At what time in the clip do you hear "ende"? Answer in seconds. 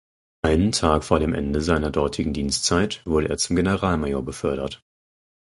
1.35-1.61